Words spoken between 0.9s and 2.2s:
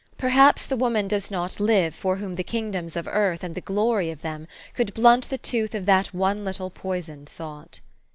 does not live for